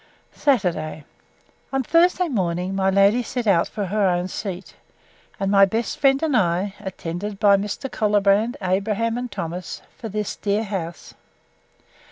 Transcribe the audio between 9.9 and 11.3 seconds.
for this dear house.